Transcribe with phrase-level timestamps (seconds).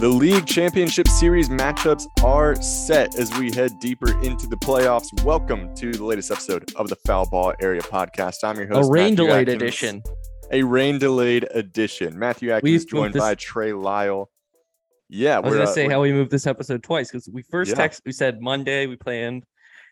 [0.00, 5.06] The League Championship Series matchups are set as we head deeper into the playoffs.
[5.24, 8.44] Welcome to the latest episode of the Foul Ball Area podcast.
[8.44, 9.62] I'm your host, a rain Matthew delayed Atkins.
[9.62, 10.02] edition.
[10.52, 12.18] A rain delayed edition.
[12.18, 14.30] Matthew Atkins We've joined this- by Trey Lyle.
[15.08, 17.42] Yeah, I was we're, gonna uh, say how we moved this episode twice because we
[17.42, 17.76] first Yeah.
[17.76, 19.44] text we said Monday we planned,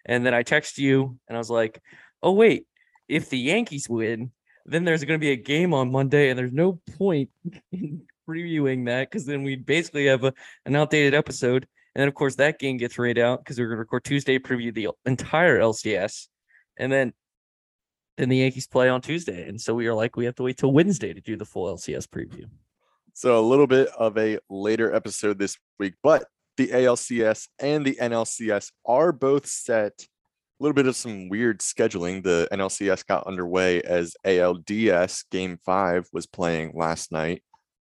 [0.05, 1.80] and then I text you and I was like,
[2.23, 2.66] oh wait,
[3.09, 4.32] if the Yankees win,
[4.66, 7.30] then there's gonna be a game on Monday, and there's no point
[7.73, 8.02] in
[8.33, 10.33] previewing that because then we basically have a,
[10.67, 13.79] an outdated episode, and then of course that game gets rained out because we're gonna
[13.79, 16.29] record Tuesday, preview the entire LCS,
[16.79, 17.13] and then
[18.19, 20.57] then the Yankees play on Tuesday, and so we are like we have to wait
[20.57, 22.45] till Wednesday to do the full LCS preview.
[23.15, 26.24] So a little bit of a later episode this week, but
[26.57, 29.93] the ALCS and the NLCS are both set.
[29.99, 32.23] A little bit of some weird scheduling.
[32.23, 37.43] The NLCS got underway as ALDS Game Five was playing last night,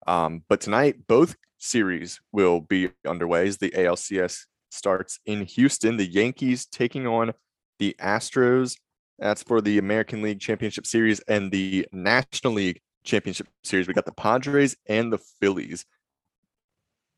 [0.06, 5.97] um, but tonight both series will be underway as the ALCS starts in Houston.
[5.97, 7.34] The Yankees taking on
[7.80, 8.78] the Astros.
[9.20, 13.88] That's for the American League Championship Series and the National League Championship Series.
[13.88, 15.86] We got the Padres and the Phillies.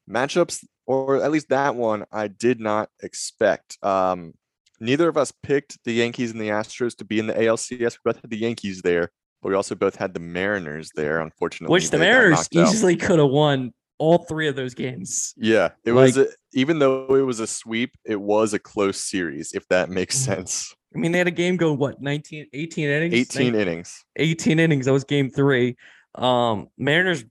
[0.10, 3.78] Matchups, or at least that one, I did not expect.
[3.84, 4.34] Um,
[4.80, 7.98] neither of us picked the Yankees and the Astros to be in the ALCS.
[7.98, 11.20] We both had the Yankees there, but we also both had the Mariners there.
[11.20, 15.34] Unfortunately, Which the Mariners easily could have won all three of those games.
[15.38, 19.54] Yeah, it was a, even though it was a sweep, it was a close series,
[19.54, 20.26] if that makes Mhm.
[20.26, 20.76] sense.
[20.96, 24.04] I mean, they had a game go what 19, 18 innings, 18 Nin- innings.
[24.16, 24.86] 18 innings.
[24.86, 25.76] That was game three.
[26.16, 27.24] Um, Mariners,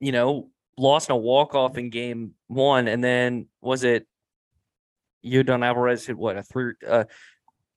[0.00, 4.06] you know, lost in a walk off in game one, and then was it
[5.24, 7.04] Yordan Alvarez hit what a three uh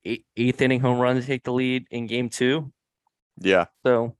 [0.03, 2.71] eight, eighth inning home run to take the lead in game two.
[3.39, 4.15] Yeah, So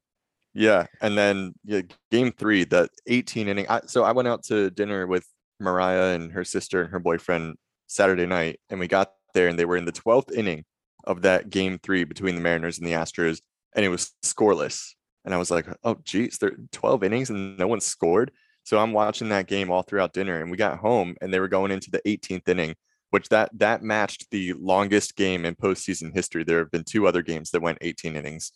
[0.54, 3.68] yeah, and then yeah, game three, the 18 inning.
[3.70, 5.26] I, so I went out to dinner with
[5.60, 7.58] Mariah and her sister and her boyfriend
[7.88, 10.66] Saturday night, and we got there, and they were in the 12th inning
[11.04, 13.40] of that game three between the Mariners and the Astros,
[13.76, 14.94] and it was scoreless.
[15.26, 18.32] And I was like, oh, geez, there 12 innings and no one scored.
[18.64, 21.48] So I'm watching that game all throughout dinner, and we got home, and they were
[21.48, 22.76] going into the 18th inning,
[23.12, 26.44] which that that matched the longest game in postseason history.
[26.44, 28.52] There have been two other games that went 18 innings.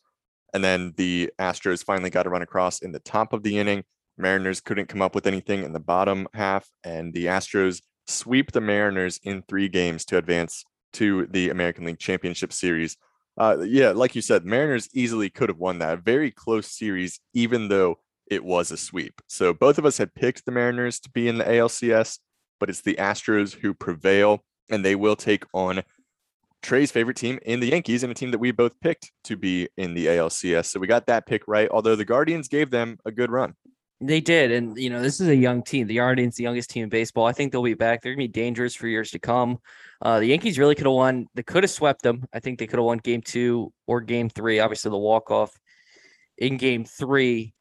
[0.54, 3.84] And then the Astros finally got a run across in the top of the inning.
[4.18, 8.62] Mariners couldn't come up with anything in the bottom half, and the Astros sweep the
[8.62, 10.64] Mariners in three games to advance
[10.94, 12.98] to the American League Championship Series.
[13.38, 16.04] Uh, yeah, like you said, Mariners easily could have won that.
[16.04, 19.22] Very close series, even though it was a sweep.
[19.28, 22.20] So both of us had picked the Mariners to be in the ALCS,
[22.60, 25.84] but it's the Astros who prevail, and they will take on
[26.62, 29.68] Trey's favorite team in the Yankees and a team that we both picked to be
[29.78, 30.66] in the ALCS.
[30.66, 33.56] So we got that pick right, although the Guardians gave them a good run.
[34.04, 35.86] They did, and you know this is a young team.
[35.86, 37.28] The Guardians, the youngest team in baseball.
[37.28, 38.02] I think they'll be back.
[38.02, 39.60] They're gonna be dangerous for years to come.
[40.02, 41.28] Uh, the Yankees really could have won.
[41.36, 42.26] They could have swept them.
[42.34, 44.60] I think they could have won Game Two or Game Three.
[44.60, 45.52] Obviously, the walk off
[46.40, 47.54] in Game Three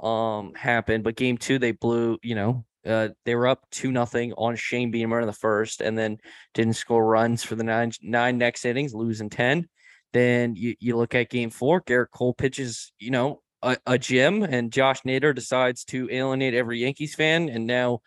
[0.00, 2.16] um happened, but Game Two they blew.
[2.22, 5.96] You know, uh, they were up two nothing on Shane Bieber in the first, and
[5.96, 6.18] then
[6.54, 9.68] didn't score runs for the nine nine next innings, losing ten.
[10.12, 11.82] Then you, you look at Game Four.
[11.82, 12.92] Gerrit Cole pitches.
[12.98, 17.48] You know, a, a gym and Josh Naylor decides to alienate every Yankees fan.
[17.48, 18.00] And now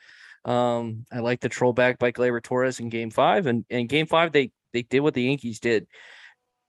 [0.46, 3.48] um, I like the troll back by Gleyber Torres in game five.
[3.48, 5.88] And in game five, they they did what the Yankees did.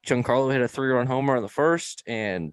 [0.06, 2.52] Giancarlo hit a three run homer in the first and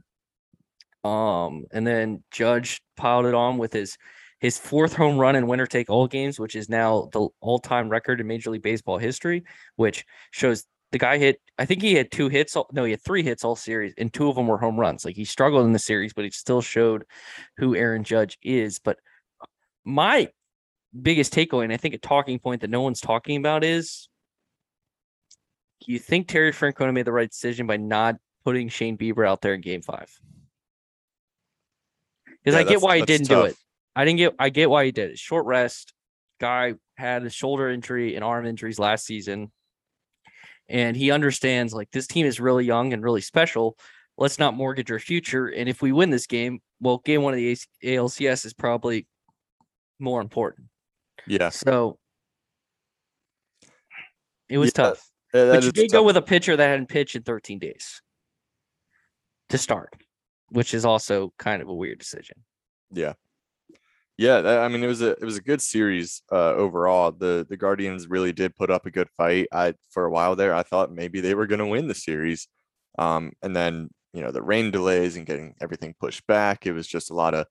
[1.04, 3.98] um and then Judge piled it on with his
[4.40, 8.22] his fourth home run in winner take all games, which is now the all-time record
[8.22, 9.44] in Major League Baseball history,
[9.76, 13.24] which shows the guy hit i think he had two hits no he had three
[13.24, 15.06] hits all series and two of them were home runs.
[15.06, 17.06] Like he struggled in the series but he still showed
[17.58, 18.80] who aaron judge is.
[18.80, 18.98] But
[19.86, 20.30] my
[21.02, 24.10] biggest takeaway and i think a talking point that no one's talking about is
[25.86, 29.42] do you think terry francona made the right decision by not putting shane bieber out
[29.42, 30.12] there in game five?
[32.44, 33.56] Because Yeah, i get why he didn't do it
[33.96, 35.94] i didn't get i get why he did it short rest
[36.40, 39.52] guy had a shoulder injury and arm injuries last season
[40.70, 43.76] and he understands like this team is really young and really special.
[44.18, 45.48] Let's not mortgage our future.
[45.48, 49.08] And if we win this game, well, game one of the ALCS is probably
[49.98, 50.68] more important.
[51.26, 51.50] Yeah.
[51.50, 51.98] So
[54.48, 55.10] It was Yeah, tough.
[55.32, 58.02] But you did go with a pitcher that hadn't pitched in 13 days
[59.50, 59.94] to start,
[60.50, 62.44] which is also kind of a weird decision.
[62.92, 63.14] Yeah.
[64.20, 67.12] Yeah, that, I mean it was a it was a good series uh overall.
[67.14, 69.48] The the Guardians really did put up a good fight.
[69.54, 72.50] I for a while there I thought maybe they were going to win the series.
[72.98, 76.86] Um and then, you know, the rain delays and getting everything pushed back, it was
[76.86, 77.46] just a lot of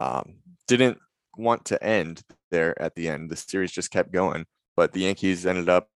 [0.00, 0.36] um
[0.68, 0.98] didn't
[1.38, 2.22] want to end
[2.52, 3.30] there at the end.
[3.30, 4.46] The series just kept going,
[4.76, 5.88] but the Yankees ended up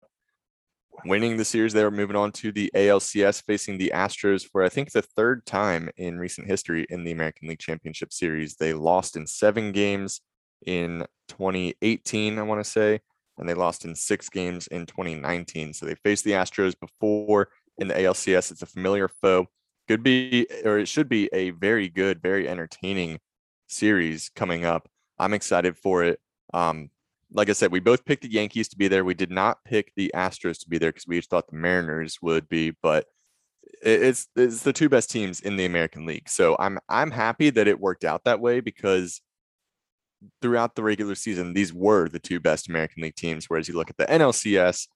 [1.05, 1.73] winning the series.
[1.73, 5.47] They were moving on to the ALCS, facing the Astros for I think the third
[5.47, 8.57] time in recent history in the American League Championship Series.
[8.57, 10.21] They lost in seven games
[10.67, 13.01] in 2018, I want to say,
[13.39, 15.73] and they lost in six games in 2019.
[15.73, 17.49] So they faced the Astros before
[17.79, 18.51] in the ALCS.
[18.51, 19.47] It's a familiar foe.
[19.87, 23.21] Could be, or it should be, a very good, very entertaining
[23.69, 24.89] series coming up.
[25.19, 26.21] I'm excited for it.
[26.53, 26.91] Um,
[27.33, 29.05] like I said, we both picked the Yankees to be there.
[29.05, 32.49] We did not pick the Astros to be there because we thought the Mariners would
[32.49, 33.07] be, but
[33.83, 36.29] it's it's the two best teams in the American League.
[36.29, 39.21] So I'm I'm happy that it worked out that way because
[40.43, 43.47] throughout the regular season, these were the two best American League teams.
[43.49, 44.89] Whereas you look at the NLCS,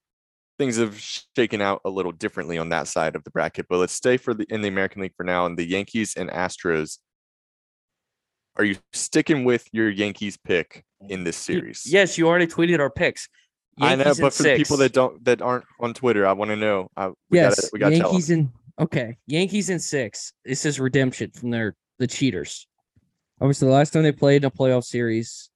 [0.59, 3.67] things have shaken out a little differently on that side of the bracket.
[3.69, 5.47] But let's stay for the in the American League for now.
[5.47, 6.99] And the Yankees and Astros.
[8.57, 11.83] Are you sticking with your Yankees pick in this series?
[11.87, 13.29] Yes, you already tweeted our picks.
[13.81, 16.57] I know, but for the people that don't that aren't on Twitter, I want to
[16.57, 16.89] know.
[16.97, 18.03] Uh, we yes, gotta, we 'em.
[18.03, 20.33] Yankees in okay, Yankees in six.
[20.45, 22.67] This is redemption from their the cheaters.
[23.41, 25.51] Obviously, the last time they played in a playoff series,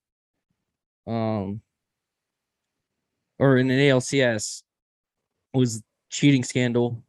[1.06, 1.60] um,
[3.38, 4.62] or in an ALCS,
[5.52, 7.02] was cheating scandal.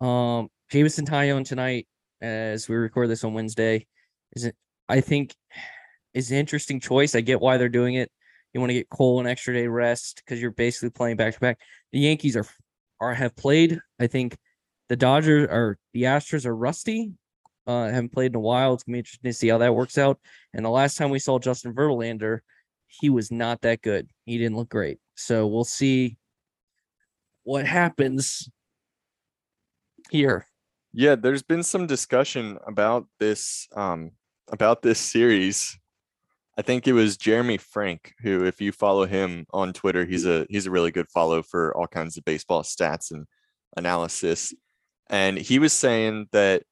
[0.00, 1.86] Um, Jameson Taillon tonight,
[2.20, 3.86] as we record this on Wednesday,
[4.32, 4.56] is it?
[4.88, 5.34] I think
[6.16, 7.14] is an interesting choice.
[7.14, 8.10] I get why they're doing it.
[8.54, 11.40] You want to get Cole an extra day rest because you're basically playing back to
[11.40, 11.58] back.
[11.92, 12.46] The Yankees are
[13.00, 13.78] are have played.
[14.00, 14.34] I think
[14.88, 17.12] the Dodgers or the Astros are rusty.
[17.66, 18.72] Uh, haven't played in a while.
[18.72, 20.18] It's gonna be interesting to see how that works out.
[20.54, 22.38] And the last time we saw Justin Verlander,
[22.86, 24.08] he was not that good.
[24.24, 24.98] He didn't look great.
[25.16, 26.16] So we'll see
[27.42, 28.48] what happens
[30.10, 30.46] here.
[30.94, 34.12] Yeah, there's been some discussion about this um
[34.50, 35.78] about this series.
[36.58, 40.46] I think it was Jeremy Frank who if you follow him on Twitter, he's a
[40.48, 43.26] he's a really good follow for all kinds of baseball stats and
[43.76, 44.54] analysis.
[45.10, 46.62] And he was saying that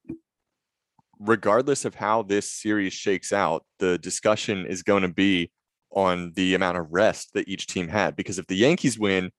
[1.19, 5.51] regardless of how this series shakes out, the discussion is going to be
[5.91, 9.31] on the amount of rest that each team had because if the Yankees win,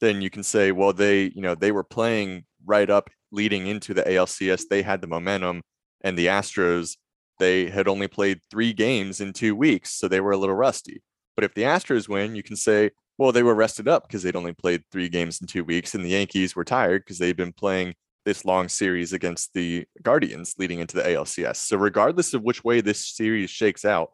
[0.00, 3.94] then you can say, well, they, you know, they were playing right up leading into
[3.94, 4.64] the ALCS.
[4.68, 5.62] They had the momentum,
[6.02, 6.96] and the Astros,
[7.40, 11.02] they had only played three games in two weeks, so they were a little rusty.
[11.34, 14.36] But if the Astros win, you can say, well, they were rested up because they'd
[14.36, 17.52] only played three games in two weeks, and the Yankees were tired because they'd been
[17.52, 17.94] playing
[18.24, 21.56] this long series against the Guardians leading into the ALCS.
[21.56, 24.12] So, regardless of which way this series shakes out,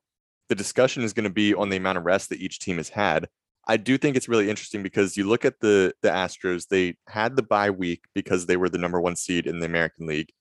[0.49, 2.89] the discussion is going to be on the amount of rest that each team has
[2.89, 3.29] had.
[3.69, 7.35] I do think it's really interesting because you look at the the Astros, they had
[7.35, 10.33] the bye week because they were the number one seed in the American League,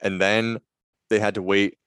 [0.00, 0.60] and then
[1.10, 1.78] they had to wait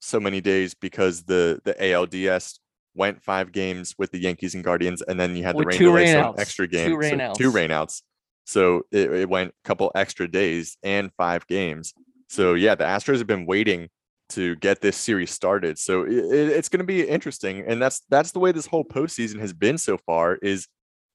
[0.00, 2.58] so many days because the the ALDS
[2.94, 5.84] went five games with the Yankees and Guardians, and then you had the rain two
[5.86, 6.40] delay, so rainouts.
[6.40, 7.34] extra Two game, so rainouts.
[7.34, 8.02] two rainouts.
[8.46, 11.94] So it, it went a couple extra days and five games.
[12.28, 13.88] So yeah, the Astros have been waiting
[14.30, 15.78] to get this series started.
[15.78, 18.84] So it, it- it's going to be interesting, and that's that's the way this whole
[18.84, 20.36] postseason has been so far.
[20.42, 20.66] Is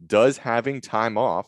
[0.06, 1.48] does having time off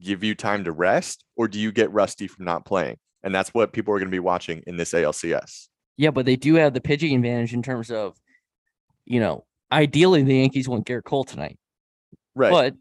[0.00, 2.96] give you time to rest, or do you get rusty from not playing?
[3.22, 5.67] And that's what people are going to be watching in this ALCS.
[5.98, 8.16] Yeah, but they do have the pitching advantage in terms of,
[9.04, 11.58] you know, ideally the Yankees want Gerrit Cole tonight.
[12.34, 12.50] Right.
[12.50, 12.74] But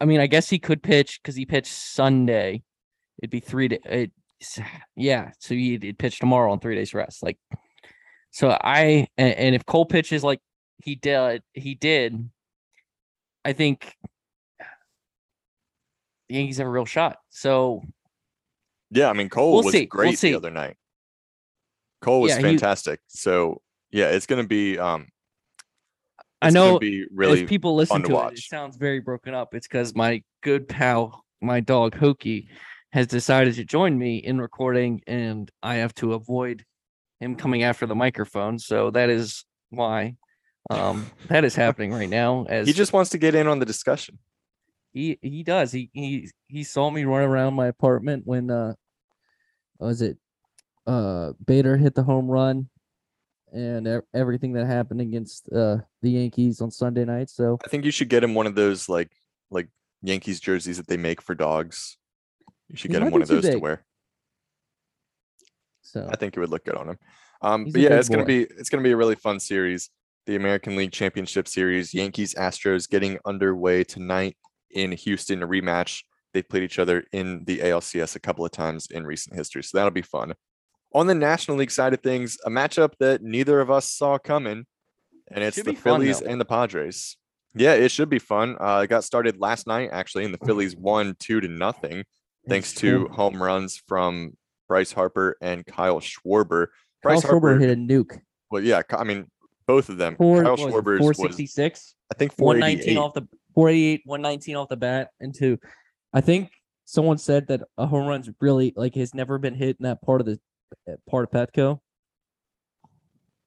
[0.00, 2.62] I mean, I guess he could pitch because he pitched Sunday.
[3.22, 4.10] It'd be three days.
[4.96, 7.22] Yeah, so he'd, pitch tomorrow on three days rest.
[7.22, 7.38] Like,
[8.30, 10.40] so I and, and if Cole pitches like
[10.82, 12.28] he did, he did.
[13.44, 13.96] I think
[16.28, 17.18] the Yankees have a real shot.
[17.30, 17.82] So
[18.90, 20.30] yeah, I mean Cole We'll was see, we'll great see.
[20.30, 20.76] the other night.
[22.00, 23.00] Cole was Yeah, he- fantastic.
[23.08, 25.08] So yeah, it's going to be um
[26.40, 29.00] I it's gonna know be really if people listen to to, it, it sounds very
[29.00, 29.54] broken up.
[29.54, 32.46] It's because my good pal, my dog Hokie,
[32.92, 36.64] has decided to join me in recording, and I have to avoid
[37.18, 38.58] him coming after the microphone.
[38.58, 40.16] So that is why
[40.70, 42.46] um, that is happening right now.
[42.48, 44.18] As he just wants to get in on the discussion.
[44.92, 45.72] he he does.
[45.72, 48.74] He he he saw me run around my apartment when uh
[49.80, 50.18] was it
[50.88, 52.68] uh Bader hit the home run
[53.52, 57.30] and everything that happened against uh the Yankees on Sunday night.
[57.30, 59.12] So I think you should get him one of those like
[59.50, 59.68] like
[60.02, 61.98] Yankees jerseys that they make for dogs.
[62.68, 63.84] You should get him one of those to wear.
[65.82, 66.98] So I think it would look good on him.
[67.40, 69.90] Um, He's but yeah, it's gonna be it's gonna be a really fun series.
[70.26, 74.36] The American League Championship Series, Yankees Astros getting underway tonight
[74.70, 76.02] in Houston, a rematch.
[76.34, 79.78] They've played each other in the ALCS a couple of times in recent history, so
[79.78, 80.34] that'll be fun.
[80.94, 84.64] On the National League side of things, a matchup that neither of us saw coming,
[85.30, 87.16] and it's the be fun, Phillies and the Padres.
[87.54, 88.56] Yeah, it should be fun.
[88.60, 92.04] Uh, it got started last night actually, and the Phillies won two to nothing
[92.48, 94.36] thanks to home runs from
[94.68, 96.68] Bryce Harper and Kyle Schwarber.
[97.02, 98.20] Kyle Bryce Harper, Schwarber hit a nuke.
[98.50, 99.30] well, yeah, I mean
[99.66, 100.16] both of them.
[100.16, 102.98] Four, Kyle what was Schwarber's 466, I think 119 488.
[102.98, 105.58] off the 488, 119 off the bat, and two.
[106.12, 106.50] I think
[106.84, 110.20] someone said that a home run's really like has never been hit in that part
[110.20, 110.40] of the
[111.08, 111.80] part of Petco.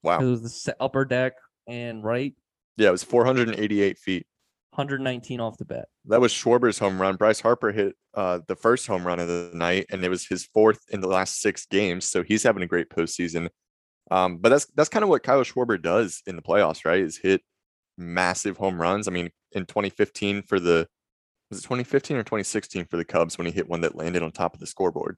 [0.04, 1.34] Wow, It was the se- upper deck
[1.68, 2.34] and right,
[2.78, 4.26] yeah, it was 488 feet.
[4.72, 5.90] 119 off the bat.
[6.06, 7.18] That was Schwarber's home run.
[7.18, 10.46] Bryce Harper hit uh, the first home run of the night, and it was his
[10.46, 12.06] fourth in the last six games.
[12.06, 13.50] So he's having a great postseason.
[14.10, 17.02] Um, but that's that's kind of what Kyle Schwarber does in the playoffs, right?
[17.02, 17.42] Is hit
[17.98, 19.08] massive home runs.
[19.08, 20.88] I mean, in 2015 for the
[21.50, 24.32] was it 2015 or 2016 for the Cubs when he hit one that landed on
[24.32, 25.18] top of the scoreboard.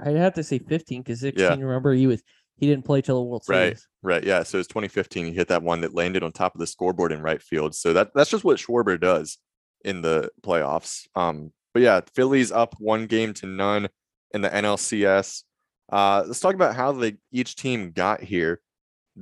[0.00, 1.60] I'd have to say 15 because 16.
[1.60, 2.22] Remember, he was
[2.56, 3.64] he didn't play till the World Right.
[3.64, 3.88] Series.
[4.02, 4.24] Right.
[4.24, 4.42] Yeah.
[4.42, 5.26] So it's 2015.
[5.26, 7.74] He hit that one that landed on top of the scoreboard in right field.
[7.74, 9.38] So that that's just what Schwarber does
[9.84, 11.06] in the playoffs.
[11.14, 13.88] Um, but yeah, Phillies up one game to none
[14.32, 15.42] in the NLCS.
[15.90, 18.60] Uh, let's talk about how they each team got here.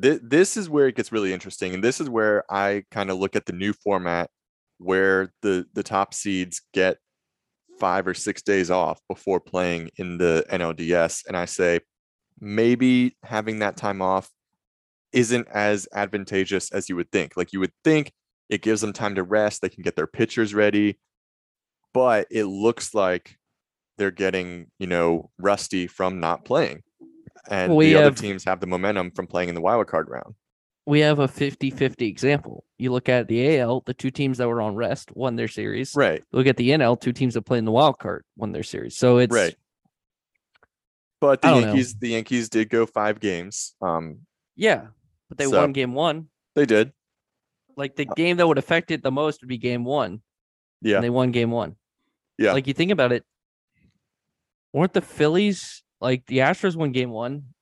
[0.00, 3.18] Th- this is where it gets really interesting, and this is where I kind of
[3.18, 4.30] look at the new format
[4.78, 6.98] where the the top seeds get
[7.80, 11.80] five or six days off before playing in the NLDS, and I say
[12.38, 14.30] maybe having that time off
[15.12, 17.37] isn't as advantageous as you would think.
[17.37, 18.12] Like you would think
[18.49, 20.99] it gives them time to rest, they can get their pitchers ready,
[21.92, 23.37] but it looks like
[23.99, 26.82] they're getting, you know, rusty from not playing.
[27.49, 30.34] And We the other teams have the momentum from playing in the wild card round.
[30.90, 32.64] We have a 50-50 example.
[32.76, 35.94] You look at the AL, the two teams that were on rest won their series.
[35.94, 36.25] Right.
[36.32, 38.97] Look at the NL, two teams that played in the wild card won their series.
[38.97, 39.54] So it's Right.
[41.20, 41.66] But the don't know.
[41.68, 43.76] Yankees, the Yankees did go five games.
[43.80, 44.88] Um, yeah,
[45.28, 46.28] but they So- won game one.
[46.56, 46.92] they did.
[47.76, 50.23] Like the game that would affect it the most would be game one.
[50.82, 50.97] Yeah.
[50.97, 51.76] And they won game one.
[52.37, 52.52] Yeah.
[52.52, 53.25] Like you think about it,
[54.73, 57.54] weren't the Phillies like the Astros won game one,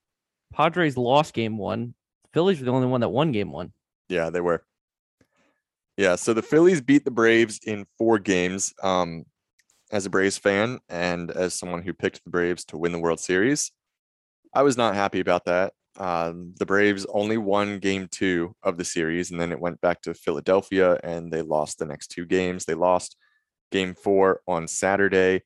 [0.51, 1.95] Padres lost game one,
[2.33, 3.73] Phillies were the only one that won game one.
[4.09, 4.65] Yeah, they were.
[5.97, 8.73] Yeah, so the Phillies beat the Braves in four games.
[8.83, 9.25] Um,
[9.91, 13.21] as a Braves fan and as someone who picked the Braves to win the World
[13.21, 13.73] Series,
[14.55, 15.73] I was not happy about that.
[15.99, 20.01] Um, the Braves only won game two of the series, and then it went back
[20.03, 22.65] to Philadelphia, and they lost the next two games.
[22.65, 23.17] They lost
[23.73, 25.43] game four on Saturday.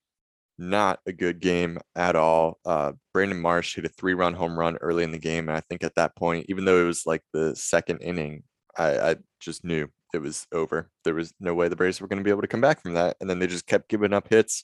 [0.63, 2.61] Not a good game at all.
[2.65, 5.49] Uh, Brandon Marsh hit a three run home run early in the game.
[5.49, 8.45] And I think at that point, even though it was like the second inning,
[8.79, 10.89] I, I just knew it was over.
[11.03, 12.95] There was no way the Braves were going to be able to come back from
[12.95, 13.17] that.
[13.21, 14.63] And then they just kept giving up hits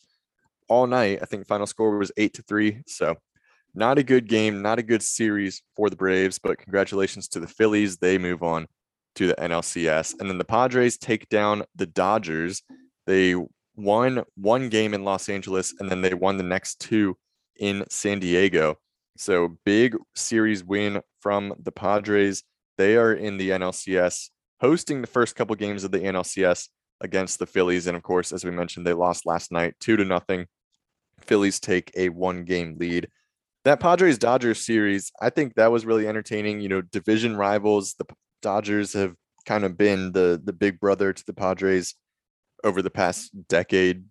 [0.68, 1.18] all night.
[1.20, 2.82] I think final score was eight to three.
[2.86, 3.16] So
[3.74, 7.48] not a good game, not a good series for the Braves, but congratulations to the
[7.48, 7.96] Phillies.
[7.96, 8.68] They move on
[9.16, 10.14] to the NLCS.
[10.20, 12.62] And then the Padres take down the Dodgers.
[13.04, 13.34] They
[13.78, 17.16] won one game in Los Angeles and then they won the next two
[17.56, 18.76] in San Diego.
[19.16, 22.42] So big series win from the Padres.
[22.76, 24.30] They are in the NLCS,
[24.60, 26.68] hosting the first couple games of the NLCS
[27.00, 27.86] against the Phillies.
[27.86, 30.46] And of course, as we mentioned, they lost last night two to nothing.
[31.20, 33.08] Phillies take a one game lead.
[33.64, 36.60] That Padres Dodgers series, I think that was really entertaining.
[36.60, 37.94] You know, division rivals.
[37.94, 38.06] The
[38.40, 39.14] Dodgers have
[39.46, 41.94] kind of been the the big brother to the Padres
[42.64, 44.04] over the past decade.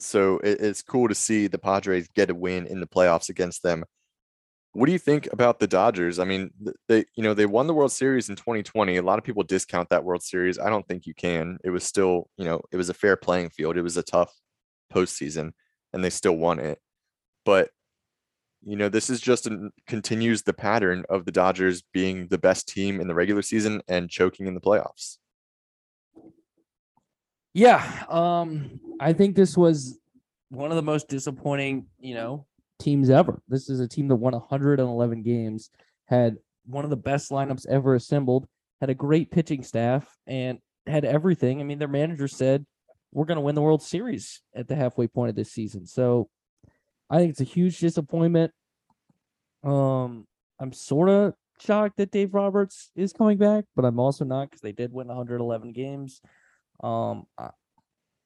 [0.00, 3.62] So it, it's cool to see the Padres get a win in the playoffs against
[3.62, 3.84] them.
[4.72, 6.18] What do you think about the Dodgers?
[6.18, 6.50] I mean,
[6.88, 8.96] they you know they won the World Series in 2020.
[8.96, 10.58] A lot of people discount that World Series.
[10.58, 11.58] I don't think you can.
[11.64, 13.76] It was still you know it was a fair playing field.
[13.76, 14.32] It was a tough
[14.92, 15.52] postseason,
[15.92, 16.78] and they still won it.
[17.44, 17.70] But
[18.62, 22.68] you know this is just an, continues the pattern of the Dodgers being the best
[22.68, 25.16] team in the regular season and choking in the playoffs.
[27.54, 29.98] Yeah, um, I think this was
[30.50, 32.46] one of the most disappointing, you know,
[32.78, 33.42] teams ever.
[33.48, 35.70] This is a team that won 111 games,
[36.06, 36.36] had
[36.66, 38.46] one of the best lineups ever assembled,
[38.80, 41.60] had a great pitching staff, and had everything.
[41.60, 42.64] I mean, their manager said,
[43.12, 46.28] "We're going to win the World Series at the halfway point of this season." So,
[47.10, 48.52] I think it's a huge disappointment.
[49.64, 50.26] Um,
[50.60, 54.60] I'm sort of shocked that Dave Roberts is coming back, but I'm also not because
[54.60, 56.20] they did win 111 games.
[56.82, 57.50] Um, I,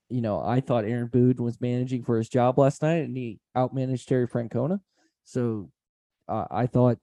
[0.09, 3.41] you know, I thought Aaron Boone was managing for his job last night, and he
[3.57, 4.81] outmanaged Terry Francona.
[5.25, 5.71] So
[6.29, 6.99] uh, I thought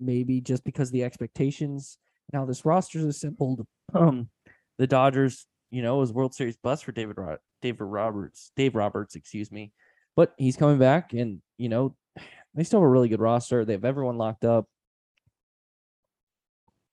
[0.00, 1.98] maybe just because the expectations
[2.32, 4.28] now this roster is assembled, um,
[4.78, 9.14] the Dodgers, you know, was World Series bust for David Ro- David Roberts, Dave Roberts,
[9.14, 9.72] excuse me,
[10.16, 11.94] but he's coming back, and you know,
[12.54, 13.64] they still have a really good roster.
[13.64, 14.66] They have everyone locked up.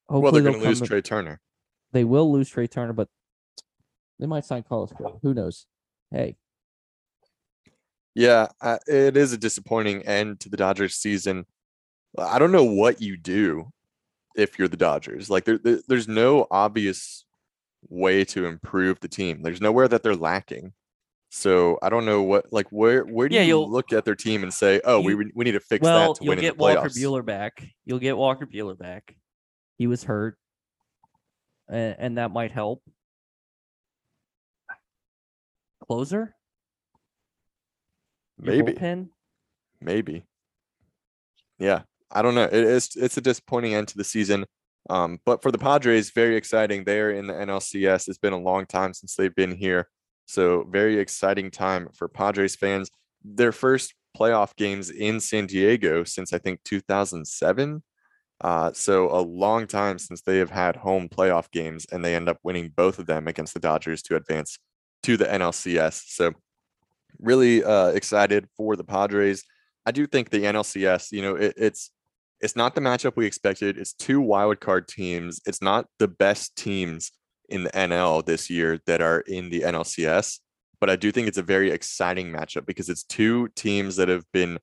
[0.10, 1.40] well, Hopefully they're they'll going to lose Trea Turner.
[1.92, 3.08] They will lose Trea Turner, but
[4.20, 5.16] they might sign Carlos Correa.
[5.22, 5.66] Who knows?
[6.12, 6.36] Hey,
[8.14, 11.46] Yeah, uh, it is a disappointing end to the Dodgers season.
[12.18, 13.72] I don't know what you do
[14.38, 15.30] if you're the Dodgers.
[15.30, 17.26] Like there, there- there's no obvious
[17.90, 19.42] way to improve the team.
[19.42, 20.74] There's nowhere that they're lacking.
[21.30, 24.44] So I don't know what like where where do Yeah, you look at their team
[24.44, 26.44] and say, oh, we you- we we need to fix well, that to win the
[26.44, 26.98] playoffs." you'll get Walker playoffs.
[27.04, 27.68] Bueller back.
[27.84, 29.16] You'll get Walker Buehler back.
[29.78, 30.38] He was hurt,
[31.68, 32.82] and, and that might help.
[35.88, 36.36] Closer,
[38.42, 39.10] Your Maybe, bullpen?
[39.82, 40.26] maybe.
[41.60, 42.44] Yeah, I don't know.
[42.44, 44.46] It is it's a disappointing end to the season.
[44.90, 46.84] Um, but for the Padres, very exciting.
[46.84, 48.08] They're in the NLCS.
[48.08, 49.88] It's been a long time since they've been here.
[50.26, 52.90] So very exciting time for Padres fans.
[53.24, 57.84] Their first playoff games in San Diego since I think 2007.
[58.42, 62.28] Uh, so a long time since they have had home playoff games, and they end
[62.30, 64.60] up winning both of them against the Dodgers to advance
[65.06, 66.04] to the NLCS.
[66.08, 66.32] So
[67.20, 69.44] really uh, excited for the Padres.
[69.86, 71.92] I do think the NLCS, you know, it, it's
[72.42, 73.78] it's not the matchup we expected.
[73.78, 75.40] It's two wild card teams.
[75.46, 77.12] It's not the best teams
[77.50, 80.40] in the NL this year that are in the NLCS,
[80.80, 84.26] but I do think it's a very exciting matchup because it's two teams that have
[84.34, 84.58] been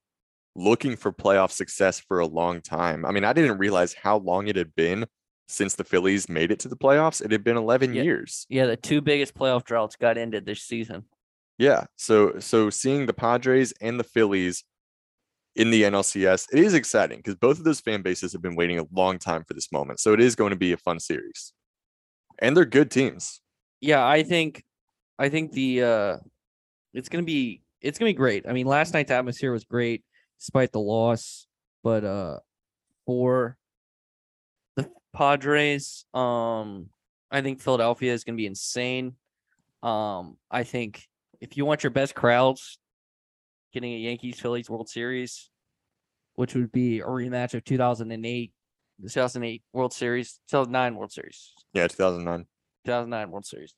[0.57, 3.07] looking for playoff success for a long time.
[3.07, 5.07] I mean, I didn't realize how long it had been
[5.52, 7.23] since the Phillies made it to the playoffs.
[7.25, 8.02] It had been 11 Yeah.
[8.02, 8.47] years.
[8.49, 11.04] Yeah, the two biggest playoff droughts got ended this season.
[11.59, 11.85] Yeah.
[11.97, 14.65] So so seeing the Padres and the Phillies
[15.54, 18.78] in the NLCS, it is exciting because both of those fan bases have been waiting
[18.78, 20.00] a long time for this moment.
[20.00, 21.52] So it is going to be a fun series.
[22.38, 23.41] And they're good teams.
[23.80, 24.65] Yeah, I think,
[25.19, 26.17] I think the uh,
[26.95, 28.47] it's gonna be it's gonna be great.
[28.49, 30.04] I mean, last night's atmosphere was great
[30.41, 31.47] despite the loss,
[31.84, 32.38] but uh,
[33.06, 33.56] for
[35.13, 36.89] Padres, um,
[37.31, 39.17] I think Philadelphia is gonna be insane.
[39.83, 41.07] Um, I think
[41.41, 42.79] if you want your best crowds,
[43.73, 45.51] getting a Yankees Phillies World Series,
[46.35, 48.53] which would be a rematch of 2008,
[48.99, 52.47] the 2008 World Series, 2009 World Series, Yeah, 2009.
[52.85, 53.75] 2009 World Series.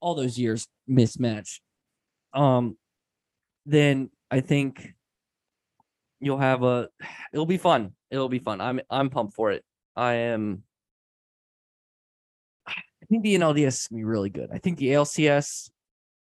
[0.00, 1.60] all those years mismatch.
[2.34, 2.76] um
[3.64, 4.94] then I think
[6.26, 6.88] you'll have a
[7.32, 7.92] it'll be fun.
[8.10, 8.60] It'll be fun.
[8.60, 9.64] I'm I'm pumped for it.
[9.94, 10.64] I am
[12.66, 14.50] I think the NLDS is gonna be really good.
[14.52, 15.70] I think the ALCS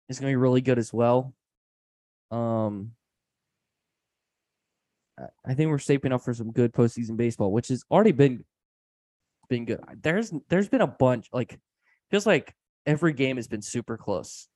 [0.08, 1.34] is gonna be really good as well.
[2.30, 2.92] Um
[5.44, 8.44] I- think we're shaping up for some good postseason baseball, which has already been
[9.50, 9.80] been good.
[10.02, 11.60] There's there's been a bunch like
[12.10, 12.54] feels like
[12.86, 14.48] every game has been super close.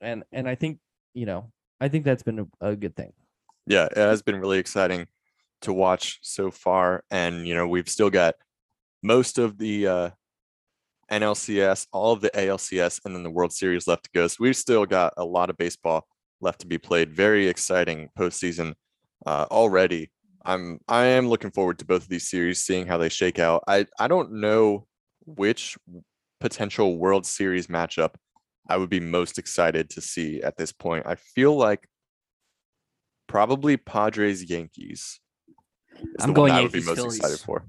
[0.00, 0.78] And and I think,
[1.12, 3.12] you know, I think that's been a, a good thing.
[3.68, 5.06] Yeah, it has been really exciting
[5.62, 7.04] to watch so far.
[7.10, 8.34] And you know, we've still got
[9.02, 10.10] most of the uh
[11.10, 14.26] NLCS, all of the ALCS, and then the World Series left to go.
[14.26, 16.06] So we've still got a lot of baseball
[16.40, 17.14] left to be played.
[17.14, 18.74] Very exciting postseason
[19.26, 20.10] uh, already.
[20.44, 23.64] I'm I am looking forward to both of these series, seeing how they shake out.
[23.68, 24.86] I I don't know
[25.26, 25.76] which
[26.40, 28.14] potential World Series matchup
[28.68, 31.06] I would be most excited to see at this point.
[31.06, 31.86] I feel like
[33.28, 35.20] probably Padres Yankees.
[36.20, 37.64] I'm going I would be most excited for.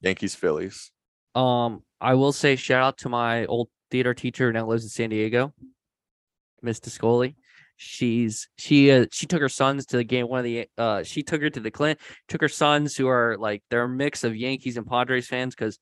[0.00, 0.90] Yankees Phillies.
[1.34, 4.88] Um, I will say shout out to my old theater teacher who now lives in
[4.88, 5.52] San Diego,
[6.62, 7.36] Miss Discoli.
[7.76, 10.28] She's she uh, she took her sons to the game.
[10.28, 13.36] One of the uh she took her to the Clint took her sons who are
[13.38, 15.78] like they're a mix of Yankees and Padres fans because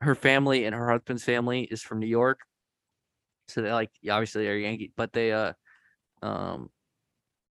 [0.00, 2.40] her family and her husband's family is from New York.
[3.48, 5.52] So they like obviously they're Yankee, but they uh
[6.22, 6.68] um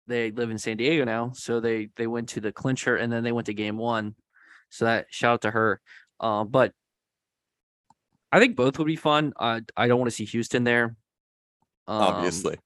[0.07, 1.31] they live in San Diego now.
[1.33, 4.15] So they they went to the clincher and then they went to game one.
[4.69, 5.81] So that shout out to her.
[6.19, 6.73] Um, but
[8.31, 9.33] I think both would be fun.
[9.39, 10.95] I I don't want to see Houston there.
[11.87, 12.57] Um, Obviously.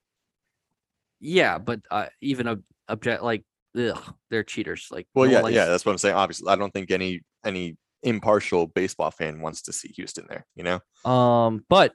[1.20, 3.44] Yeah, but uh, even a object like
[3.78, 4.88] ugh, they're cheaters.
[4.92, 6.16] Like Well, no yeah, one yeah, that's what I'm saying.
[6.16, 10.64] Obviously, I don't think any any impartial baseball fan wants to see Houston there, you
[10.64, 11.10] know?
[11.10, 11.94] Um, but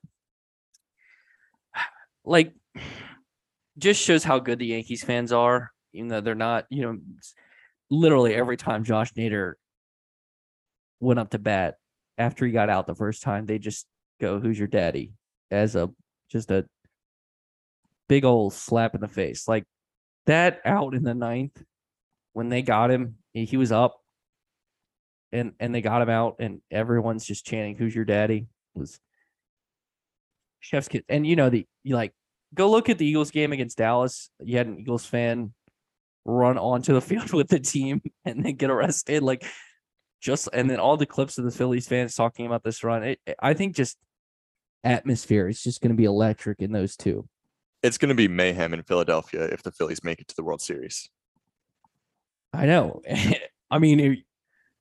[2.25, 2.53] like,
[3.79, 6.67] just shows how good the Yankees fans are, even though they're not.
[6.71, 6.99] You know,
[7.91, 9.59] literally every time Josh Naylor
[11.01, 11.77] went up to bat
[12.19, 13.87] after he got out the first time, they just
[14.21, 15.13] go, "Who's your daddy?"
[15.51, 15.91] as a
[16.31, 16.67] just a
[18.09, 19.47] big old slap in the face.
[19.49, 19.65] Like
[20.27, 21.63] that out in the ninth
[22.33, 24.01] when they got him, he was up
[25.33, 28.47] and and they got him out and everyone's just chanting, Who's your daddy?
[28.75, 29.01] was
[30.61, 31.05] chef's kid.
[31.09, 32.13] And you know, the like
[32.57, 34.31] go look at the Eagles game against Dallas.
[34.41, 35.53] You had an Eagles fan
[36.25, 39.23] run onto the field with the team and then get arrested.
[39.23, 39.47] Like
[40.21, 43.05] just and then all the clips of the Phillies fans talking about this run.
[43.05, 43.97] It, I think just
[44.83, 47.29] atmosphere is just going to be electric in those two.
[47.83, 50.61] It's going to be mayhem in Philadelphia if the Phillies make it to the World
[50.61, 51.09] Series.
[52.53, 53.03] I know.
[53.71, 54.25] I mean,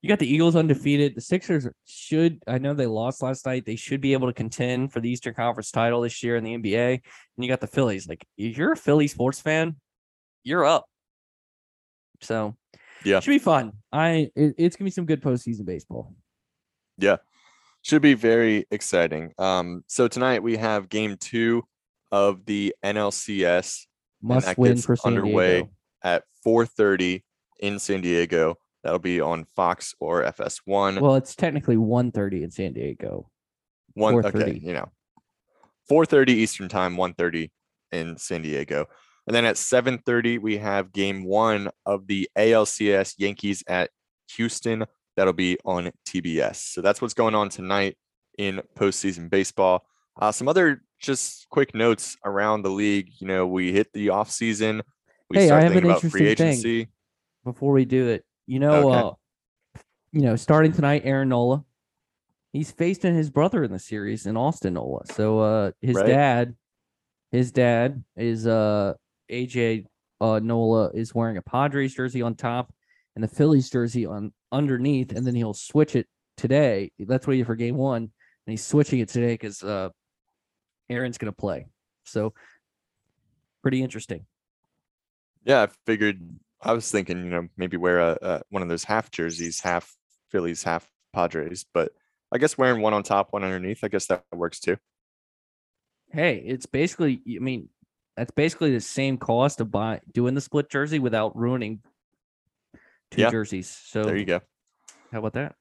[0.06, 1.16] you got the Eagles undefeated.
[1.16, 3.66] The Sixers should, I know they lost last night.
[3.66, 6.54] They should be able to contend for the Eastern Conference title this year in the
[6.56, 6.92] NBA.
[6.94, 7.02] And
[7.44, 8.08] you got the Phillies.
[8.08, 9.78] Like, if you're a Philly sports fan,
[10.44, 10.86] you're up.
[12.22, 12.56] So,
[13.04, 13.20] Yeah.
[13.20, 13.72] should be fun.
[13.92, 16.14] I, it, it's gonna be some good postseason baseball.
[17.00, 17.18] Yeah,
[17.82, 19.34] should be very exciting.
[19.40, 21.64] Um, so tonight we have game two
[22.12, 23.88] of the NLCS
[24.22, 25.62] Must win for San underway.
[25.64, 25.72] Diego.
[26.04, 27.24] at 4:30
[27.60, 28.56] in San Diego.
[28.86, 31.02] That'll be on Fox or FS1.
[31.02, 33.32] Well, it's technically 1.30 in San Diego.
[33.96, 34.92] One okay, you know.
[35.90, 37.50] 4:30 Eastern time, 1:30
[37.92, 38.86] in San Diego.
[39.26, 43.90] And then at 7:30 we have game 1 of the ALCS Yankees at
[44.36, 44.86] Houston.
[45.16, 46.58] That'll be on TBS.
[46.58, 47.98] So that's what's going on tonight
[48.38, 49.84] in postseason baseball.
[50.22, 53.10] Uh, some other just quick notes around the league.
[53.18, 54.84] You know, we hit the off season.
[55.32, 56.72] We Hey, I start have thinking an about free interesting thing.
[56.72, 56.92] agency.
[57.44, 58.24] before we do it.
[58.48, 58.98] You know, Okay.
[59.00, 59.82] uh,
[60.12, 61.64] you know, starting tonight, Aaron Nola,
[62.54, 65.06] he's facing his brother in the series in Austin Nola.
[65.06, 66.08] So uh his Right.
[66.08, 66.56] dad,
[67.32, 68.94] his dad is uh
[69.30, 69.86] AJ
[70.22, 72.74] uh Nola is wearing a Padres jersey on top
[73.16, 76.92] and the Phillies jersey on underneath, and then he'll switch it today.
[77.00, 78.12] That's what he did for game one, and
[78.48, 79.90] he's switching it today because uh
[80.90, 81.66] Aaron's gonna play.
[82.04, 82.34] So
[83.64, 84.26] pretty interesting.
[85.44, 86.22] Yeah, I figured.
[86.66, 89.94] I was thinking, you know, maybe wear a, a one of those half jerseys, half
[90.32, 91.66] Phillies, half Padres.
[91.74, 91.92] But
[92.34, 93.84] I guess wearing one on top, one underneath.
[93.84, 94.78] I guess that works too.
[96.12, 97.70] hey, it's basically, I mean,
[98.16, 101.82] that's basically the same cost of buy doing the split jersey without ruining
[103.12, 103.32] two Yeah.
[103.32, 103.68] jerseys.
[103.70, 104.40] So There you go.
[105.12, 105.56] how about that?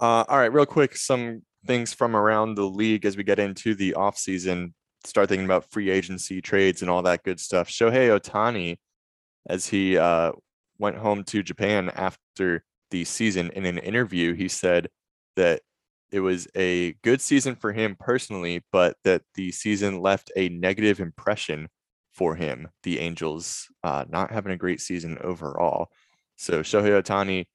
[0.00, 3.74] Uh, all right, real quick, some things from around the league as we get into
[3.74, 4.72] the offseason,
[5.04, 7.68] start thinking about free agency trades and all that good stuff.
[7.68, 8.76] Shohei Ohtani,
[9.46, 10.32] as he uh,
[10.78, 14.88] went home to Japan after the season, in an interview, he said
[15.36, 15.62] that
[16.10, 21.00] it was a good season for him personally, but that the season left a negative
[21.00, 21.68] impression
[22.12, 22.68] for him.
[22.82, 25.88] The Angels uh, not having a great season overall.
[26.36, 27.46] So Shohei Ohtani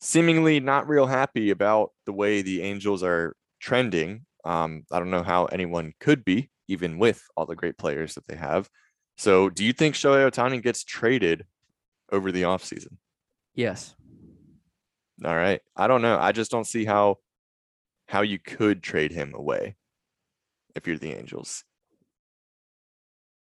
[0.00, 4.26] seemingly not real happy about the way the Angels are trending.
[4.44, 8.26] Um, I don't know how anyone could be, even with all the great players that
[8.28, 8.68] they have.
[9.16, 11.46] So, do you think Shohei Ohtani gets traded
[12.10, 12.96] over the offseason?
[13.54, 13.94] Yes.
[15.24, 15.60] All right.
[15.76, 16.18] I don't know.
[16.18, 17.18] I just don't see how
[18.08, 19.76] how you could trade him away
[20.74, 21.64] if you're the Angels.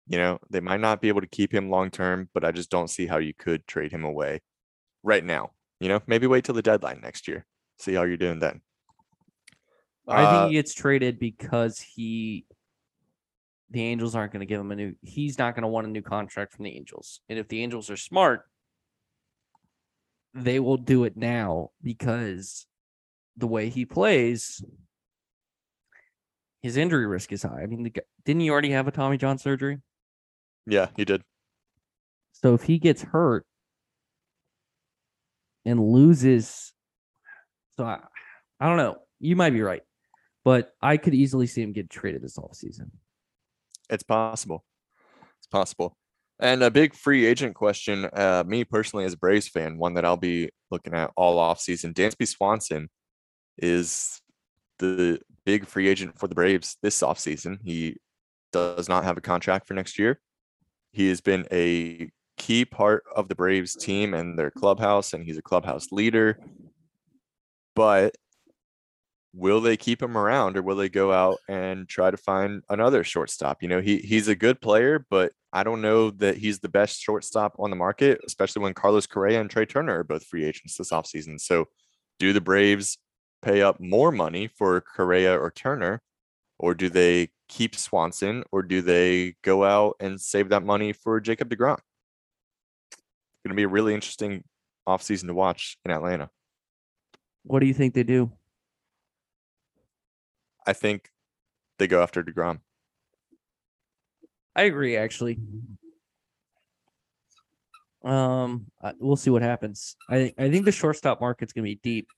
[0.08, 2.69] You know, they might not be able to keep him long term, but I just
[2.71, 4.41] don't see how you could trade him away
[5.03, 5.51] right now.
[5.82, 7.45] You know, maybe wait till the deadline next year.
[7.77, 8.62] See how you're doing then.
[10.08, 12.45] I Uh, think he gets traded because he
[13.69, 15.89] the Angels aren't going to give him a new he's not going to want a
[15.89, 17.21] new contract from the Angels.
[17.30, 18.43] And if the Angels are smart,
[20.34, 22.65] they will do it now because
[23.36, 24.63] the way he plays
[26.62, 27.62] his injury risk is high.
[27.62, 29.80] I mean, guy- didn't he already have a Tommy John surgery?
[30.65, 31.21] Yeah, he did.
[32.34, 33.45] So if he gets hurt
[35.65, 36.73] and loses,
[37.77, 37.99] so I,
[38.60, 38.97] I don't know.
[39.19, 39.82] You might be right,
[40.43, 42.91] but I could easily see him get traded this offseason.
[43.89, 44.63] It's possible.
[45.39, 45.97] It's possible.
[46.39, 50.06] And a big free agent question, uh, me personally as a Braves fan, one that
[50.06, 51.93] I'll be looking at all offseason.
[51.93, 52.89] Dansby Swanson
[53.58, 54.21] is
[54.78, 57.58] the big free agent for the Braves this offseason.
[57.63, 57.97] He
[58.54, 60.19] does not have a contract for next year.
[60.91, 65.38] He has been a key part of the Braves team and their clubhouse, and he's
[65.38, 66.39] a clubhouse leader.
[67.76, 68.15] But
[69.38, 73.04] will they keep him around or will they go out and try to find another
[73.04, 73.62] shortstop?
[73.62, 77.00] You know, he he's a good player, but I don't know that he's the best
[77.00, 80.76] shortstop on the market, especially when Carlos Correa and Trea Turner are both free agents
[80.76, 81.39] this offseason.
[81.39, 81.65] So
[82.19, 82.97] do the Braves
[83.43, 86.02] pay up more money for Correa or Turner,
[86.58, 91.21] or do they keep Swanson, or do they go out and save that money for
[91.21, 91.78] Jacob DeGrom?
[92.91, 94.43] It's going to be a really interesting
[94.89, 96.30] offseason to watch in Atlanta.
[97.43, 98.32] What do you think they do?
[100.67, 101.10] I think
[101.80, 102.60] they go after DeGrom.
[104.56, 104.97] I agree.
[104.97, 105.39] Actually,
[108.03, 109.95] um, I- we'll see what happens.
[110.10, 112.10] I I think the shortstop market's gonna be deep.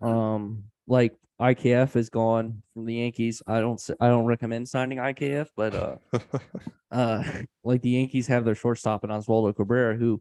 [0.00, 3.42] Um, like IKF is gone from the Yankees.
[3.46, 5.96] I don't s- I don't recommend signing IKF, but uh,
[6.90, 7.22] uh,
[7.64, 10.20] like the Yankees have their shortstop in Oswaldo Cabrera, who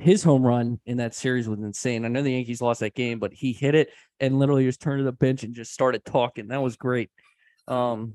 [0.00, 2.04] his home run in that series was insane.
[2.04, 5.00] I know the Yankees lost that game, but he hit it and literally just turned
[5.00, 6.48] to the bench and just started talking.
[6.48, 7.10] That was great.
[7.68, 8.14] Um,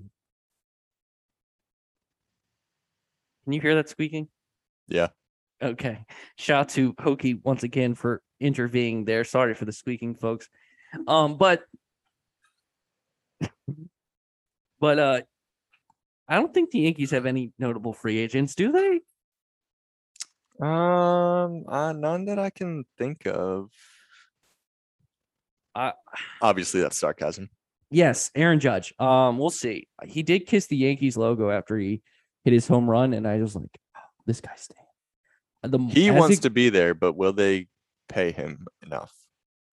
[3.44, 4.28] can you hear that squeaking?
[4.88, 5.10] Yeah.
[5.62, 6.04] Okay.
[6.38, 9.24] Shout out to Hokey once again for intervening there.
[9.24, 10.50] Sorry for the squeaking, folks.
[11.08, 11.64] Um, but
[14.80, 15.22] but uh
[16.28, 19.02] I don't think the Yankees have any notable free agents, do they?
[20.62, 23.70] Um, uh, none that I can think of.
[25.74, 25.94] I
[26.42, 27.50] Obviously, that's sarcasm.
[27.92, 28.94] Yes, Aaron Judge.
[29.00, 29.88] Um, we'll see.
[30.06, 32.02] He did kiss the Yankees logo after he
[32.44, 34.82] hit his home run, and I was like, oh, this guy's staying.
[35.64, 37.68] The He wants it- to be there, but will they
[38.10, 39.14] pay him enough?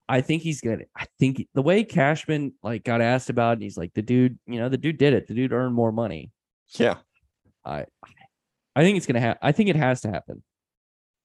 [0.08, 0.84] I think he's gonna.
[0.96, 4.58] I think the way Cashman like got asked about, and he's like, the dude, you
[4.58, 5.26] know, the dude did it.
[5.26, 6.32] The dude earned more money.
[6.78, 6.96] Yeah,
[7.64, 7.86] I,
[8.74, 9.38] I think it's gonna happen.
[9.42, 10.42] I think it has to happen.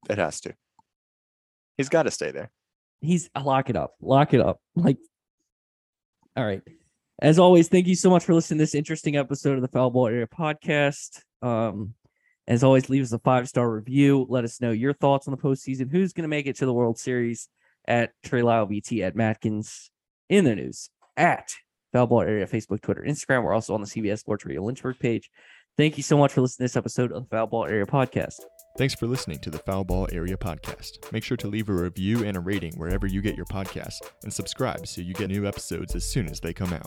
[0.09, 0.53] It has to.
[1.77, 2.51] He's got to stay there.
[3.01, 3.95] He's lock it up.
[4.01, 4.59] Lock it up.
[4.75, 4.97] Like,
[6.35, 6.61] all right.
[7.19, 9.89] As always, thank you so much for listening to this interesting episode of the Foul
[9.89, 11.21] Ball Area Podcast.
[11.41, 11.93] Um,
[12.47, 14.25] as always, leave us a five star review.
[14.29, 15.91] Let us know your thoughts on the postseason.
[15.91, 17.49] Who's going to make it to the World Series
[17.87, 19.89] at Trey Lyle BT at Matkins
[20.29, 21.53] in the news at
[21.93, 23.43] Foul Ball Area Facebook, Twitter, Instagram.
[23.43, 25.29] We're also on the CBS Sports Radio Lynchburg page.
[25.77, 28.39] Thank you so much for listening to this episode of the Foul Ball Area Podcast.
[28.77, 31.11] Thanks for listening to the Foul Ball Area Podcast.
[31.11, 34.31] Make sure to leave a review and a rating wherever you get your podcasts and
[34.31, 36.85] subscribe so you get new episodes as soon as they come out.